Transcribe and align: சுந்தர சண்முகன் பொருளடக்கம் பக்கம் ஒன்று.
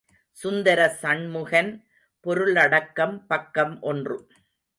சுந்தர 0.37 0.87
சண்முகன் 1.01 1.69
பொருளடக்கம் 2.23 3.15
பக்கம் 3.27 3.81
ஒன்று. 3.81 4.17